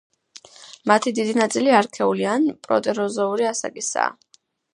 [0.91, 4.11] მათი დიდი ნაწილი არქეული ან პროტეროზოური ასაკისაა.